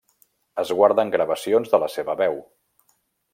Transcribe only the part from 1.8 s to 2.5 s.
la seva veu.